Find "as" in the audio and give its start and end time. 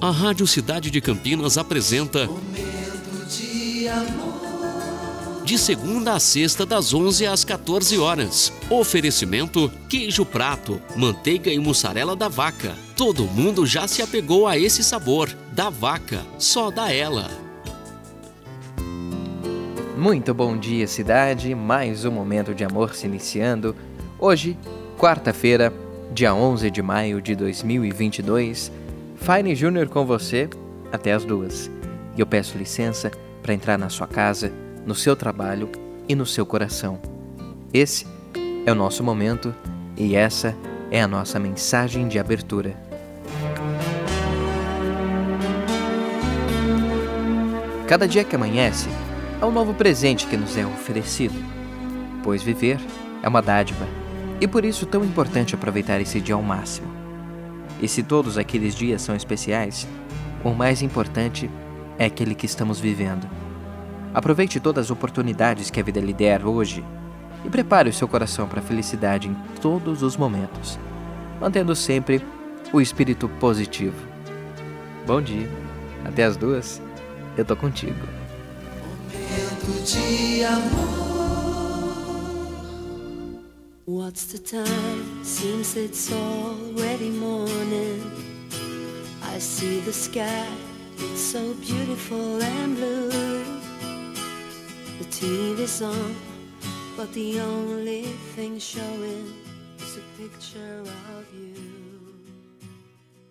31.12-31.22, 64.86-64.90, 76.24-76.36